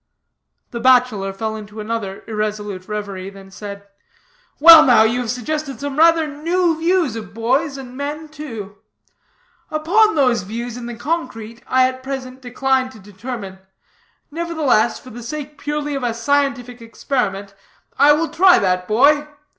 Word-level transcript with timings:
The 0.71 0.79
bachelor 0.79 1.31
fell 1.31 1.55
into 1.55 1.79
another 1.79 2.23
irresolute 2.25 2.87
reverie; 2.87 3.29
then 3.29 3.51
said: 3.51 3.87
"Well, 4.59 4.83
now, 4.83 5.03
you 5.03 5.19
have 5.21 5.29
suggested 5.29 5.79
some 5.79 5.95
rather 5.99 6.25
new 6.25 6.75
views 6.79 7.15
of 7.15 7.35
boys, 7.35 7.77
and 7.77 7.95
men, 7.95 8.27
too. 8.27 8.77
Upon 9.69 10.15
those 10.15 10.41
views 10.41 10.75
in 10.75 10.87
the 10.87 10.95
concrete 10.95 11.61
I 11.67 11.87
at 11.87 12.01
present 12.01 12.41
decline 12.41 12.89
to 12.89 12.97
determine. 12.99 13.59
Nevertheless, 14.31 14.99
for 14.99 15.11
the 15.11 15.21
sake 15.21 15.59
purely 15.59 15.93
of 15.93 16.01
a 16.01 16.15
scientific 16.15 16.81
experiment, 16.81 17.53
I 17.99 18.13
will 18.13 18.29
try 18.29 18.57
that 18.57 18.87
boy. 18.87 19.27